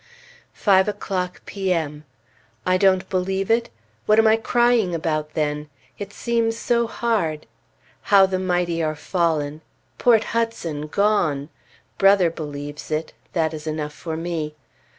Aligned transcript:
5 0.53 0.87
o'clock, 0.87 1.45
P.M. 1.45 2.05
I 2.65 2.75
don't 2.75 3.07
believe 3.07 3.51
it? 3.51 3.69
What 4.07 4.17
am 4.17 4.25
I 4.25 4.35
crying 4.35 4.95
about 4.95 5.35
then? 5.35 5.69
It 5.99 6.11
seems 6.11 6.57
so 6.57 6.87
hard! 6.87 7.45
How 8.09 8.25
the 8.25 8.39
mighty 8.39 8.81
are 8.81 8.95
fallen! 8.95 9.61
Port 9.99 10.23
Hudson 10.33 10.87
gone! 10.87 11.49
Brother 11.99 12.31
believes 12.31 12.89
it. 12.89 13.13
That 13.33 13.53
is 13.53 13.67
enough 13.67 13.93
for 13.93 14.17
me. 14.17 14.55